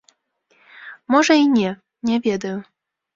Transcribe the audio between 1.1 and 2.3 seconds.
Можа, і не, не